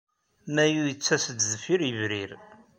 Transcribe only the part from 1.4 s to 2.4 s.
deffir yebrir.